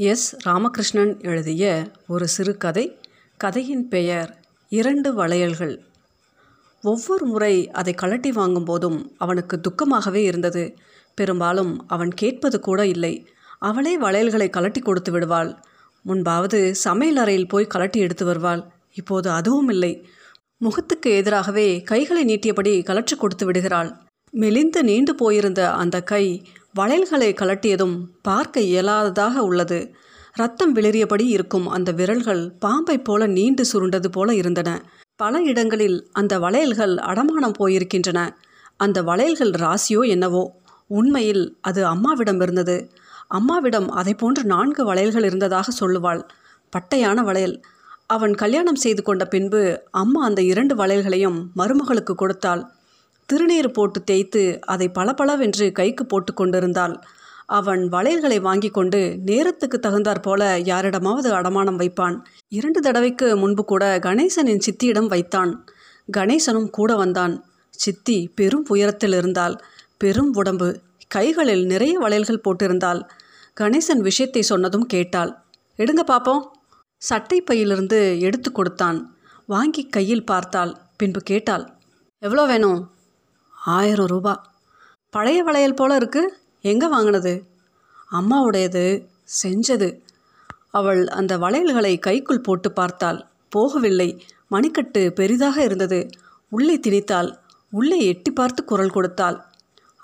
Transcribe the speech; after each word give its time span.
S. 0.00 0.48
Ramakrishnan 0.48 1.22
எழுதிய 1.22 1.90
ஒரு 2.08 2.28
சிறுகதை 2.28 2.98
கதையின் 3.36 3.88
பெயர் 3.88 4.40
இரண்டு 4.68 5.14
வளையல்கள். 5.14 5.82
ஒவ்வொரு 6.82 7.26
முறை 7.26 7.70
அதை 7.70 7.94
கழட்டி 7.94 8.30
வாங்கும்போதும் 8.30 8.98
அவனுக்கு 9.16 9.60
துக்கமாகவே 9.60 10.14
இருந்தது. 10.14 10.76
பெரும்பாலும் 11.14 11.88
அவன் 11.88 12.12
கேட்பது 12.14 12.60
கூட 12.60 12.86
இல்லை. 12.86 13.26
அவளே 13.58 13.98
வளையல்களை 13.98 14.50
கழட்டி 14.50 14.80
கொடுத்து 14.80 15.12
விடுவாள். 15.12 15.56
முன்பாவது 16.02 16.74
சமையல் 16.74 17.16
அறையில் 17.16 17.48
போய் 17.48 17.66
கழட்டி 17.66 18.00
எடுத்து 18.00 18.24
வருவாள். 18.24 18.64
இப்போது 18.94 19.30
அதுவும் 19.30 19.68
இல்லை. 19.68 20.06
முகத்துக்கு 20.58 21.10
எதிராகவே 21.10 21.82
கைகளை 21.82 22.24
நீட்டியபடி 22.24 22.82
கலற்றி 22.82 23.16
கொடுத்து 23.16 23.46
விடுகிறாள். 23.46 23.96
மெலிந்து 24.30 24.84
நீண்டு 24.84 25.14
போயிருந்த 25.14 25.72
அந்த 25.72 26.02
கை 26.02 26.42
வளையல்களை 26.74 27.32
கலட்டியதும் 27.32 27.96
பார்க்க 28.22 28.60
இயலாததாக 28.60 29.42
உள்ளது. 29.42 29.94
ரத்தம் 30.32 30.74
விளறியபடி 30.74 31.22
இருக்கும் 31.22 31.68
அந்த 31.68 31.92
விரல்கள் 31.92 32.52
பாம்பைப் 32.60 33.04
போல 33.04 33.26
நீண்டு 33.26 33.64
சுருண்டது 33.72 34.06
போல 34.06 34.34
இருந்தன. 34.34 34.90
பல 35.16 35.42
இடங்களில் 35.42 36.08
அந்த 36.12 36.38
வளையல்கள் 36.38 36.94
அடமானம் 36.94 37.52
போயிருக்கின்றன. 37.58 38.30
அந்த 38.76 39.02
வளையல்கள் 39.02 39.50
ராசியோ 39.50 40.08
என்னவோ? 40.08 40.60
உண்மையில் 40.86 41.56
அது 41.60 41.86
அம்மாவிடம் 41.86 42.40
இருந்தது. 42.40 42.92
அம்மாவிடம் 43.28 43.90
அதை 43.90 44.14
போன்று 44.14 44.44
நான்கு 44.44 44.84
வளையல்கள் 44.84 45.24
இருந்ததாக 45.24 45.72
சொல்லுவாள். 45.80 46.28
பட்டையான 46.70 47.24
வளையல். 47.24 47.60
அவன் 48.06 48.34
கல்யாணம் 48.34 48.74
செய்து 48.74 49.02
கொண்ட 49.02 49.24
பின்பு 49.24 49.82
அம்மா 49.90 50.24
அந்த 50.24 50.42
இரண்டு 50.42 50.76
வளையல்களையும் 50.76 51.46
மருமகளுக்கு 51.56 52.14
கொடுத்தாள். 52.14 52.70
திருநீர் 53.32 53.68
போட்டு 53.68 54.04
தேய்த்து 54.04 54.60
அதை 54.60 54.88
பளபளவென்று 54.88 55.72
கைக்கு 55.72 56.06
போட்டு 56.06 56.34
கொண்டிருந்தாள். 56.34 57.00
அவன் 57.46 57.88
வளையல்களை 57.88 58.40
வாங்கி 58.40 58.68
கொண்டு 58.68 59.18
நேரத்துக்கு 59.24 59.78
தகுந்தாற் 59.78 60.22
போல 60.22 60.58
யாரிடமாவது 60.64 61.32
அடமானம் 61.32 61.78
வைப்பான். 61.78 62.16
இரண்டு 62.48 62.80
தடவைக்கு 62.80 63.36
முன்பு 63.36 63.64
கூட 63.64 63.98
கணேசனின் 63.98 64.64
சித்தியிடம் 64.66 65.06
வைத்தான். 65.06 65.66
கணேசனும் 66.16 66.70
கூட 66.70 66.96
வந்தான். 66.96 67.44
சித்தி 67.70 68.28
பெரும் 68.34 68.66
உயரத்தில் 68.68 69.12
இருந்தால் 69.12 69.56
பெரும் 69.98 70.34
உடம்பு. 70.34 70.80
கைகளில் 71.08 71.66
நிறைய 71.66 71.98
வளையல்கள் 71.98 72.44
போட்டிருந்தாள். 72.44 73.00
கணேசன் 73.60 73.98
விஷயத்தை 73.98 74.42
சொன்னதும் 74.42 74.86
கேட்டாள். 74.86 75.38
எடுங்க 75.76 76.02
பாப்போம். 76.06 76.42
சட்டை 76.96 77.40
பையிலிருந்து 77.40 78.20
எடுத்து 78.20 78.52
கொடுத்தான். 78.52 79.16
வாங்கி 79.46 79.86
கையில் 79.86 80.24
பார்த்தாள். 80.24 80.76
பின்பு 80.96 81.20
கேட்டாள். 81.20 81.64
எவ்வளோ 82.18 82.44
வேணும்? 82.46 82.96
ஆயிரம் 83.64 84.06
ரூபா. 84.06 84.52
பழைய 85.10 85.42
வளையல் 85.42 85.74
போல 85.74 85.94
இருக்கு. 85.94 86.36
எங்கே 86.60 86.86
வாங்கினது? 86.86 87.46
அம்மாவுடையது 88.12 89.06
செஞ்சது. 89.42 90.00
அவள் 90.70 91.08
அந்த 91.08 91.38
வளையல்களை 91.38 91.98
கைக்குள் 91.98 92.40
போட்டு 92.40 92.72
பார்த்தாள். 92.72 93.26
போகவில்லை. 93.56 94.20
மணிக்கட்டு 94.50 95.10
பெரிதாக 95.10 95.62
இருந்தது. 95.62 96.08
உள்ளே 96.48 96.78
திணித்தாள். 96.78 97.36
உள்ளே 97.70 98.04
எட்டி 98.04 98.30
பார்த்து 98.30 98.64
குரல் 98.64 98.90
கொடுத்தாள். 98.90 99.44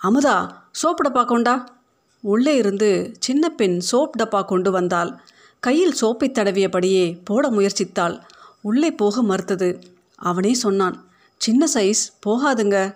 அமுதா 0.02 0.50
சோப் 0.82 1.08
டப்பா 1.08 1.24
கொண்டா? 1.24 1.78
உள்ளே 2.20 2.56
இருந்து 2.56 3.12
சின்ன 3.18 3.48
பெண் 3.48 3.80
சோப் 3.92 4.10
டப்பா 4.18 4.44
கொண்டு 4.44 4.70
வந்தாள். 4.70 5.20
கையில் 5.60 5.94
சோப்பை 6.00 6.30
தடவியபடியே 6.32 7.20
போட 7.24 7.50
முயற்சித்தாள். 7.50 8.20
உள்ளே 8.60 8.92
போக 8.92 9.22
மறுத்தது. 9.22 9.82
அவனே 10.14 10.54
சொன்னான் 10.54 11.04
சின்ன 11.36 11.66
சைஸ் 11.74 12.12
போகாதுங்க. 12.26 12.94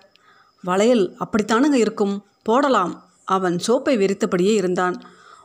வளையல் 0.61 1.17
அப்படித்தானுங்க 1.19 1.73
இருக்கும்? 1.73 2.25
போடலாம். 2.43 3.09
அவன் 3.25 3.59
சோப்பை 3.67 3.97
விரித்தபடியே 3.97 4.53
இருந்தான். 4.53 5.01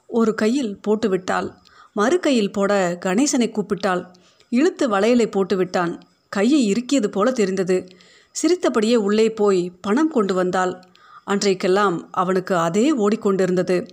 ஒரு 0.06 0.34
கையில் 0.34 0.80
போட்டுவிட்டாள். 0.88 1.54
மறு 1.92 2.20
கையில் 2.20 2.52
போட 2.52 2.98
கணேசனை 3.04 3.50
கூப்பிட்டாள். 3.50 4.06
இழுத்து 4.48 4.90
வளையலை 4.90 5.26
போட்டுவிட்டான். 5.26 6.00
கையை 6.28 6.72
இறுக்கியது 6.72 7.06
போல 7.06 7.30
தெரிந்தது. 7.30 7.88
சிரித்தபடியே 8.30 8.96
உள்ளே 8.96 9.30
போய் 9.30 9.72
பணம் 9.80 10.10
கொண்டு 10.10 10.34
வந்தாள். 10.34 10.82
அன்றைக்கெல்லாம் 11.26 12.08
அவனுக்கு 12.10 12.56
அதே 12.56 12.96
ஓடிக்கொண்டிருந்தது. 12.96 13.88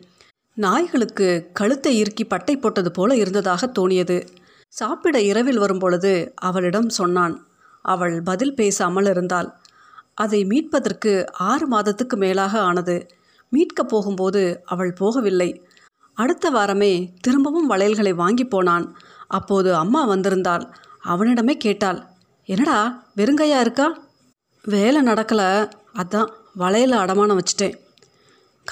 நாய்களுக்கு 0.54 1.50
கழுத்தை 1.54 1.98
இறுக்கி 1.98 2.24
பட்டை 2.24 2.58
போட்டது 2.58 2.92
போல 2.92 3.16
இருந்ததாக 3.16 3.72
தோணியது. 3.80 4.28
சாப்பிட 4.68 5.22
இரவில் 5.22 5.58
வரும்பொழுது 5.58 6.34
அவளிடம் 6.36 6.90
சொன்னான். 6.90 7.48
அவள் 7.82 8.22
பதில் 8.22 8.56
பேசாமல் 8.56 9.06
இருந்தாள். 9.06 9.61
அதை 10.14 10.46
மீட்பதற்கு 10.46 11.32
ஆறு 11.34 11.68
மாதத்துக்கு 11.68 12.18
மேலாக 12.18 12.60
ஆனது. 12.60 13.08
மீட்கப் 13.50 13.90
போகும்போது 13.90 14.62
அவள் 14.66 14.94
போகவில்லை. 15.00 15.62
அடுத்த 16.14 16.50
வாரமே 16.50 17.14
திரும்பவும் 17.22 17.70
வளையல்களை 17.70 18.14
வாங்கி 18.14 18.46
போனான். 18.46 18.96
அப்போது 19.28 19.76
அம்மா 19.76 20.10
வந்திருந்தாள். 20.10 20.74
அவனிடமே 21.02 21.58
கேட்டாள் 21.58 22.04
என்னடா 22.46 23.08
வெறுங்கையா 23.18 23.60
இருக்கா? 23.60 24.00
வேலை 24.64 25.02
நடக்கலை. 25.02 25.72
அதான் 25.94 26.32
வளையல 26.58 26.92
அடமானம் 26.92 27.40
வச்சுட்டேன். 27.40 27.76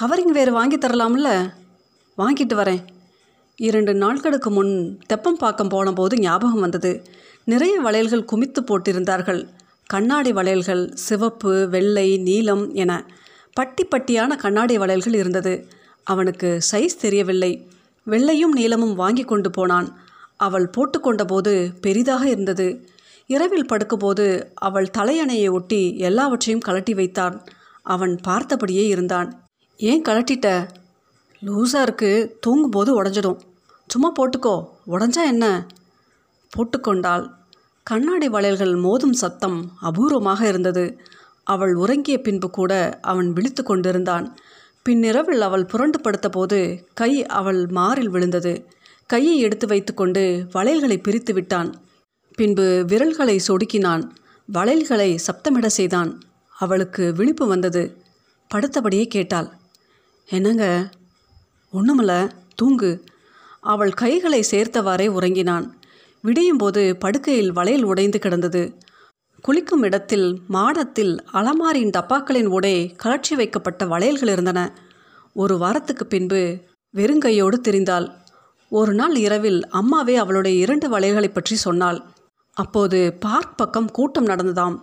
கவரிங் 0.00 0.32
வேறு 0.32 0.52
வாங்கி 0.52 0.78
தரலாம்ல? 0.78 1.52
வாங்கிட்டு 2.18 2.54
வரேன். 2.54 2.84
இரண்டு 3.56 3.94
நாட்களுக்கு 3.94 4.50
முன் 4.50 4.98
தெப்பம்பாக்கம் 5.12 5.68
போன 5.68 5.92
போது 5.92 6.18
ஞாபகம் 6.18 6.60
வந்தது. 6.60 7.02
நிறைய 7.44 7.80
வளையல்கள் 7.80 8.24
குமித்து 8.24 8.60
போட்டிருந்தார்கள். 8.60 9.48
கண்ணாடி 9.90 10.32
வளையல்கள் 10.32 10.90
சிவப்பு 10.94 11.68
வெள்ளை 11.68 12.16
நீலம் 12.16 12.74
என 12.74 13.06
பட்டி 13.52 13.86
பட்டியான 13.86 14.36
கண்ணாடி 14.36 14.78
வளையல்கள் 14.78 15.14
இருந்தது. 15.14 15.68
அவனுக்கு 16.04 16.58
சைஸ் 16.72 17.00
தெரியவில்லை. 17.00 17.68
வெள்ளையும் 18.04 18.52
நீளமும் 18.52 18.94
வாங்கி 18.94 19.22
கொண்டு 19.22 19.50
போனான். 19.50 19.98
அவள் 20.36 20.70
போட்டுக்கொண்டபோது 20.76 21.72
பெரிதாக 21.80 22.28
இருந்தது. 22.28 22.88
இரவில் 23.26 23.66
படுக்கும்போது 23.66 24.44
அவள் 24.54 24.90
தலையணையை 24.98 25.50
ஒட்டி 25.50 25.98
எல்லாவற்றையும் 25.98 26.62
கலட்டி 26.66 26.94
வைத்தான். 26.94 27.44
அவன் 27.82 28.20
பார்த்தபடியே 28.28 28.86
இருந்தான். 28.86 29.42
ஏன் 29.76 30.02
கலட்டிட்ட 30.02 30.68
லூஸாக 31.44 31.82
இருக்கு. 31.82 32.36
தூங்கும்போது 32.40 33.02
உடஞ்சிடும் 33.02 33.40
சும்மா 33.86 34.12
போட்டுக்கோ. 34.12 34.64
உடஞ்சா 34.86 35.24
என்ன? 35.26 35.66
போட்டுக்கொண்டாள் 36.56 37.38
கண்ணாடி 37.82 38.28
வளையல்கள் 38.28 38.74
மோதும் 38.74 39.12
சத்தம் 39.12 39.72
அபூர்வமாக 39.82 40.42
இருந்தது. 40.42 41.00
அவள் 41.44 41.74
உறங்கிய 41.74 42.20
பின்பு 42.20 42.50
கூட 42.50 42.98
அவன் 43.02 43.32
விழித்து 43.32 43.62
கொண்டிருந்தான். 43.62 44.36
பின்னிரவில் 44.82 45.40
அவள் 45.40 45.64
புரண்டு 45.64 46.00
படுத்தபோது 46.00 46.84
கை 46.94 47.26
அவள் 47.26 47.66
மாறில் 47.66 48.08
விழுந்தது. 48.08 48.66
கையை 49.06 49.38
எடுத்து 49.38 49.66
வைத்துக்கொண்டு 49.66 50.46
வளையல்களை 50.52 51.02
பிரித்து 51.02 51.34
விட்டான். 51.34 51.74
பின்பு 52.34 52.84
விரல்களை 52.86 53.40
சொடுக்கினான். 53.48 54.10
வளையல்களை 54.52 55.18
சப்தமிட 55.26 55.66
செய்தான். 55.66 56.20
அவளுக்கு 56.58 57.12
விழிப்பு 57.12 57.46
வந்தது. 57.46 58.02
படுத்தபடியே 58.54 59.06
கேட்டாள். 59.06 59.48
என்னங்க? 60.28 60.90
ஒன்றுமில்ல 61.72 62.30
தூங்கு. 62.54 63.04
அவள் 63.60 63.92
கைகளை 63.92 64.44
சேர்த்தவாறே 64.50 65.06
உறங்கினான். 65.06 65.79
விடியும்போது 66.24 66.94
படுக்கையில் 66.94 67.52
வளையல் 67.52 67.82
உடைந்து 67.82 68.18
கிடந்தது. 68.18 68.76
குளிக்கும் 69.40 69.82
இடத்தில் 69.82 70.40
மாடத்தில் 70.46 71.24
அலமாரியின் 71.32 71.90
டப்பாக்களின் 71.90 72.46
உடே 72.46 72.96
கலற்றி 73.02 73.34
வைக்கப்பட்ட 73.34 73.86
வளையல்கள் 73.86 74.28
இருந்தன. 74.28 74.78
ஒரு 75.32 75.58
வாரத்துக்கு 75.58 76.06
பின்பு 76.06 76.58
வெறுங்கையோடு 76.96 77.54
திரிந்தாள். 77.68 78.10
ஒரு 78.68 78.94
நாள் 78.94 79.14
இரவில் 79.14 79.68
அம்மாவே 79.68 80.16
அவளுடைய 80.16 80.58
இரண்டு 80.58 80.88
வளையல்களை 80.88 81.28
பற்றி 81.28 81.56
சொன்னாள். 81.56 82.02
அப்போது 82.52 83.12
பார்க் 83.12 83.56
பக்கம் 83.56 83.90
கூட்டம் 83.90 84.26
நடந்ததாம். 84.26 84.78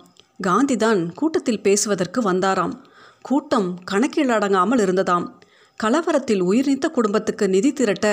காந்திதான் 0.46 1.14
கூட்டத்தில் 1.14 1.62
பேசுவதற்கு 1.62 2.32
வந்தாராம். 2.32 2.72
கூட்டம் 3.20 3.78
கணக்கில் 3.84 4.28
அடங்காமல் 4.28 4.78
இருந்ததாம். 4.78 5.37
கலவரத்தில் 5.82 6.40
உயிர் 6.40 6.68
நீத்த 6.68 6.86
குடும்பத்துக்கு 6.88 7.48
நிதி 7.48 7.72
திரட்ட 7.72 8.06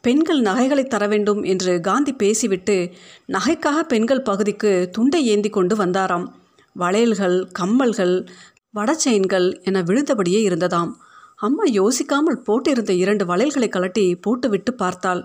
பெண்கள் 0.00 0.40
நகைகளை 0.40 0.84
தர 0.84 1.06
வேண்டும் 1.06 1.42
என்று 1.42 1.80
காந்தி 1.80 2.12
பேசிவிட்டு 2.12 2.92
நகைக்காக 3.32 3.82
பெண்கள் 3.82 4.22
பகுதிக்கு 4.22 4.88
துண்டை 4.92 5.26
ஏந்தி 5.26 5.48
கொண்டு 5.48 5.74
வந்தாராம். 5.76 6.26
வளையல்கள் 6.72 7.36
கம்மல்கள் 7.58 8.26
வடச்செயின்கள் 8.74 9.62
என 9.62 9.82
விழுந்தபடியே 9.82 10.40
இருந்ததாம். 10.48 10.90
அம்மா 11.36 11.64
யோசிக்காமல் 11.72 12.42
போட்டிருந்த 12.46 12.90
இரண்டு 12.90 13.24
வளையல்களை 13.24 13.68
கலட்டி 13.68 14.14
போட்டுவிட்டு 14.20 14.74
பார்த்தாள். 14.74 15.22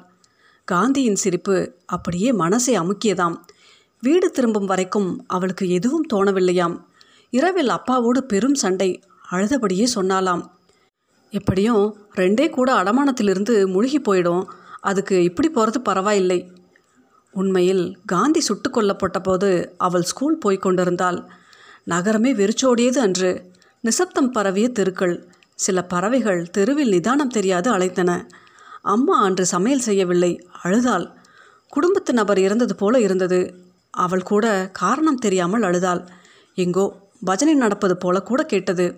காந்தியின் 0.63 1.15
சிரிப்பு 1.15 1.73
அப்படியே 1.85 2.31
மனசை 2.31 2.75
அமுக்கியதாம். 2.81 3.37
வீடு 4.03 4.31
திரும்பும் 4.31 4.65
வரைக்கும் 4.65 5.23
அவளுக்கு 5.27 5.69
எதுவும் 5.69 6.05
தோணவில்லையாம். 6.13 6.77
இரவில் 7.29 7.67
அப்பாவோடு 7.67 8.17
பெரும் 8.17 8.53
சண்டை 8.53 9.01
அழுதபடியே 9.31 9.87
சொன்னாலாம் 9.95 10.43
எப்படியும் 11.29 11.95
ரெண்டே 12.15 12.49
கூட 12.49 12.73
அடமானத்திலிருந்து 12.73 13.67
முழுகி 13.67 13.99
போயிடும். 13.99 14.45
அதுக்கு 14.81 15.23
இப்படி 15.23 15.49
போகிறது 15.49 15.81
பரவாயில்லை. 15.81 16.51
உண்மையில் 17.31 17.97
காந்தி 18.05 18.39
சுட்டு 18.39 18.69
கொல்லப்பட்டபோது 18.69 19.69
அவள் 19.77 20.01
ஸ்கூல் 20.01 20.37
போய் 20.37 20.57
கொண்டிருந்தாள். 20.57 21.25
நகரமே 21.83 22.33
வெறிச்சோடியது 22.33 22.99
அன்று. 23.01 23.51
நிசப்தம் 23.81 24.31
பரவிய 24.31 24.69
தெருக்கள். 24.69 25.27
சில 25.53 25.83
பறவைகள் 25.83 26.49
தெருவில் 26.49 26.89
நிதானம் 26.89 27.27
தெரியாது 27.27 27.73
அழைத்தன 27.73 28.25
அம்மா 28.81 29.21
அன்று 29.21 29.45
சமையல் 29.45 29.79
செய்யவில்லை. 29.79 30.47
அழுதாள். 30.63 31.11
குடும்பத்து 31.67 32.13
நபர் 32.13 32.39
இறந்தது 32.39 32.75
போல 32.75 32.99
இருந்தது. 32.99 33.53
அவள் 33.89 34.23
கூட 34.23 34.69
காரணம் 34.73 35.15
தெரியாமல் 35.15 35.63
அழுதாள். 35.63 36.07
எங்கோ 36.55 36.95
பஜனை 37.25 37.53
நடப்பது 37.53 37.97
போல 37.97 38.21
கூட 38.21 38.43
கேட்டது. 38.43 38.95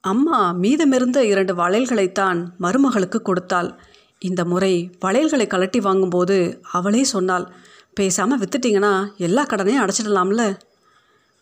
அம்மா 0.00 0.54
மீதமிருந்த 0.54 1.16
இரண்டு 1.16 1.54
வளையல்களைத்தான் 1.54 2.48
மருமகளுக்கு 2.60 3.22
கொடுத்தாள். 3.22 3.78
இந்த 4.18 4.44
முறை 4.44 4.90
வளையல்களை 5.00 5.46
கலட்டி 5.46 5.80
வாங்கும்போது 5.80 6.60
அவளே 6.72 7.04
சொன்னாள் 7.04 7.52
பேசாமல் 7.94 8.38
வித்துட்டிங்கன்னா 8.38 9.16
எல்லா 9.16 9.44
கடனையும் 9.44 9.88
அடைச்சிடலாம்ல? 9.88 10.58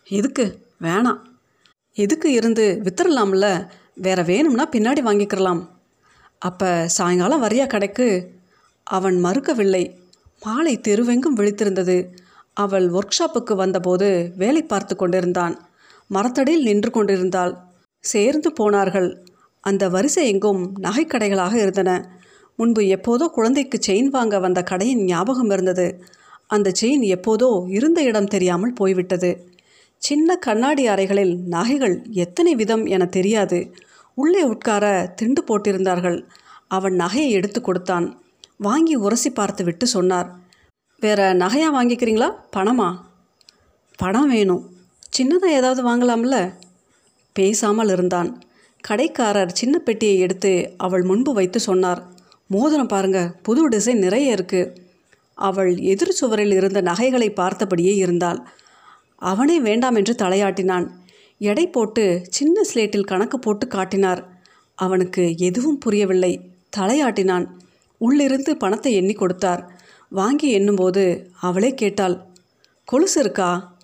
எதுக்கு? 0.07 0.65
வேணாம். 0.81 1.19
எதுக்கு 1.93 2.31
இருந்து 2.31 2.81
வித்துடலாம்ல? 2.83 3.67
வேற 3.95 4.21
வேணும்னா 4.21 4.69
பின்னாடி 4.69 5.05
வாங்கிக்கிறலாம். 5.05 5.67
அப்போ 6.39 6.87
சாயங்காலம் 6.87 7.43
வரியா 7.43 7.67
கடைக்கு? 7.67 8.31
அவன் 8.83 9.23
மறுக்கவில்லை. 9.23 9.95
மாலை 10.43 10.81
தெருவெங்கும் 10.87 11.35
விழித்திருந்தது. 11.35 12.15
அவள் 12.53 12.89
ஒர்க் 12.89 13.17
ஷாப்புக்கு 13.19 13.55
வந்தபோது 13.55 14.33
வேலை 14.35 14.63
பார்த்து 14.63 14.95
கொண்டிருந்தான். 14.95 15.69
மரத்தடியில் 16.07 16.63
நின்று 16.63 16.91
கொண்டிருந்தாள். 16.91 17.67
சேர்ந்து 17.99 18.53
போனார்கள். 18.53 19.25
அந்த 19.61 19.89
வரிசை 19.89 20.27
எங்கும் 20.27 20.75
நகைக்கடைகளாக 20.81 21.53
இருந்தன. 21.53 22.09
முன்பு 22.55 22.81
எப்போதோ 22.81 23.27
குழந்தைக்கு 23.27 23.79
செயின் 23.87 24.05
வாங்க 24.05 24.39
வந்த 24.39 24.63
கடையின் 24.63 25.03
ஞாபகம் 25.03 25.49
இருந்தது. 25.49 26.03
அந்த 26.47 26.71
செயின் 26.81 27.17
எப்போதோ 27.17 27.69
இருந்த 27.69 28.01
இடம் 28.01 28.25
தெரியாமல் 28.25 28.73
போய்விட்டது. 28.73 29.47
சின்ன 29.97 30.35
கண்ணாடி 30.35 30.87
அறைகளில் 30.87 31.37
நகைகள் 31.45 32.05
எத்தனை 32.11 32.55
விதம் 32.55 32.85
என 32.85 33.05
தெரியாது. 33.05 33.75
உள்ளே 34.15 34.43
உட்கார 34.43 35.13
திண்டு 35.15 35.43
போட்டிருந்தார்கள். 35.43 36.25
அவன் 36.67 36.93
நகையை 36.93 37.29
எடுத்து 37.29 37.61
கொடுத்தான். 37.61 38.21
வாங்கி 38.57 38.95
உரசி 38.95 39.29
பார்த்து 39.29 39.63
விட்டு 39.63 39.87
சொன்னார். 39.87 40.35
வேற 40.99 41.33
நகையாக 41.33 41.75
வாங்கிக்கிறீங்களா? 41.75 42.31
பணமா? 42.55 42.95
பணம் 43.97 44.29
வேணும். 44.29 44.69
சின்னதாக 45.17 45.45
ஏதாவது 45.45 45.81
வாங்கலாம்ல? 45.87 46.53
பேசாமல் 47.39 47.89
இருந்தான். 47.89 48.29
கடைக்காரர் 48.83 49.51
சின்ன 49.51 49.79
பெட்டியை 49.79 50.17
எடுத்து 50.19 50.73
அவள் 50.77 51.03
முன்பு 51.03 51.33
வைத்து 51.33 51.59
சொன்னார். 51.59 52.01
மோதிரம் 52.47 52.87
பாருங்க 52.87 53.35
புது 53.43 53.69
டிசைன் 53.69 54.03
நிறைய 54.05 54.31
இருக்கு. 54.31 54.61
அவள் 55.33 55.77
எதிர் 55.91 56.11
சுவரில் 56.11 56.51
இருந்த 56.51 56.81
நகைகளை 56.81 57.29
பார்த்தபடியே 57.29 57.93
இருந்தாள். 57.95 58.39
அவனே 59.15 59.59
வேண்டாம் 59.59 59.95
என்று 59.95 60.13
தலையாட்டினான். 60.13 60.87
எடை 61.39 61.67
போட்டு 61.67 62.03
சின்ன 62.29 62.61
ஸ்லேட்டில் 62.73 63.09
கணக்கு 63.11 63.39
போட்டு 63.39 63.67
காட்டினார். 63.67 64.21
அவனுக்கு 64.75 65.23
எதுவும் 65.37 65.77
புரியவில்லை. 65.77 66.33
தலையாட்டினான். 66.77 67.45
உள்ளிருந்து 67.97 68.57
பணத்தை 68.57 68.91
எண்ணி 68.93 69.13
கொடுத்தார். 69.13 69.61
வாங்கி 70.11 70.47
எண்ணும்போது 70.51 71.03
அவளே 71.39 71.73
கேட்டாள் 71.73 72.17
கொலுசு 72.85 73.19
இருக்கா? 73.19 73.75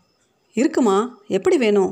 இருக்குமா. 0.55 0.97
எப்படி 1.27 1.57
வேணும்? 1.57 1.91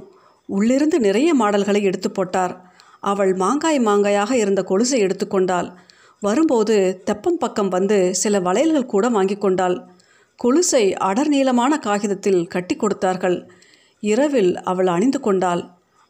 உள்ளிருந்து 0.49 0.99
நிறைய 0.99 1.33
மாடல்களை 1.33 1.81
எடுத்து 1.83 2.11
போட்டார். 2.11 2.53
அவள் 2.99 3.33
மாங்காய் 3.33 3.79
மாங்காயாக 3.79 4.31
இருந்த 4.31 4.61
கொலுசை 4.63 4.99
எடுத்துக்கொண்டாள் 4.99 5.69
வரும்போது 6.19 7.01
தெப்பம் 7.05 7.37
பக்கம் 7.37 7.67
வந்து 7.67 8.15
சில 8.15 8.39
வளையல்கள் 8.39 8.85
கூட 8.85 9.09
வாங்கி 9.09 9.37
கொண்டாள். 9.37 9.87
கொலுசை 10.39 10.93
அடர் 10.93 11.27
நீளமான 11.27 11.77
காகிதத்தில் 11.77 12.47
கட்டி 12.47 12.75
கொடுத்தார்கள். 12.75 13.47
இரவில் 13.99 14.57
அவள் 14.61 14.87
அணிந்து 14.87 15.19
கொண்டாள். 15.19 15.63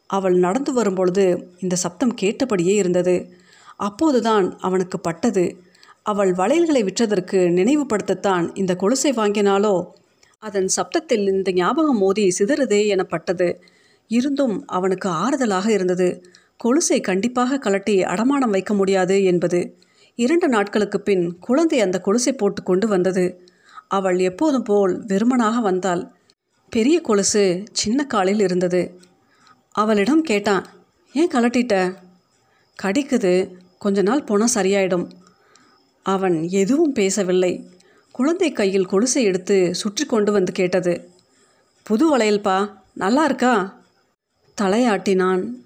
அவள் 0.06 0.36
நடந்து 0.38 0.72
வரும்பொழுது 0.72 1.24
இந்த 1.58 1.76
சப்தம் 1.76 2.14
கேட்டபடியே 2.14 2.74
இருந்தது. 2.74 3.16
அப்போதுதான் 3.76 4.58
அவனுக்கு 4.58 5.00
பட்டது. 5.00 5.44
அவள் 6.02 6.32
வளையல்களை 6.32 6.82
விற்றதற்கு 6.84 7.38
நினைவுபடுத்தத்தான் 7.58 8.46
இந்த 8.54 8.72
கொலுசை 8.74 9.12
வாங்கினாலோ 9.16 9.76
அதன் 10.38 10.68
சப்தத்தில் 10.76 11.24
இந்த 11.28 11.52
ஞாபகம் 11.52 11.98
மோதி 11.98 12.24
சிதறுதே 12.38 12.86
எனப்பட்டது. 12.86 13.48
இருந்தும் 14.06 14.66
அவனுக்கு 14.66 15.08
ஆறுதலாக 15.08 15.68
இருந்தது. 15.68 16.24
கொலுசை 16.64 17.00
கண்டிப்பாக 17.00 17.56
கலட்டி 17.56 18.02
அடமானம் 18.02 18.50
வைக்க 18.50 18.74
முடியாது 18.74 19.24
என்பது. 19.24 19.78
இரண்டு 20.14 20.48
நாட்களுக்கு 20.48 21.00
பின் 21.00 21.38
குழந்தை 21.38 21.80
அந்த 21.80 22.02
கொலுசை 22.04 22.32
போட்டு 22.32 22.62
கொண்டு 22.62 22.88
வந்தது. 22.88 23.48
அவள் 23.88 24.18
எப்போதும் 24.18 24.62
போல் 24.62 25.04
வெறுமனாக 25.06 25.60
வந்தாள். 25.60 26.12
பெரிய 26.70 27.00
கொலுசு 27.00 27.62
சின்ன 27.72 28.06
காலில் 28.06 28.40
இருந்தது. 28.40 29.00
அவளிடம் 29.70 30.22
கேட்டான் 30.22 30.66
ஏன் 31.12 31.30
கலட்டிட்ட 31.34 31.94
கடிக்குது. 32.82 33.54
கொஞ்ச 33.78 34.02
நாள் 34.02 34.24
போனால் 34.24 34.54
சரியாயிடும். 34.54 35.10
அவன் 36.02 36.48
எதுவும் 36.48 36.92
பேசவில்லை. 36.92 37.70
குழந்தை 38.12 38.52
கையில் 38.52 38.88
கொலுசை 38.88 39.22
எடுத்து 39.22 39.74
சுற்றி 39.74 40.06
கொண்டு 40.06 40.32
வந்து 40.32 40.52
கேட்டது 40.52 41.10
புது 41.82 42.16
வளையல்பா? 42.16 42.70
நல்லா 42.94 43.24
இருக்கா? 43.24 43.83
தலையாட்டினான். 44.60 45.63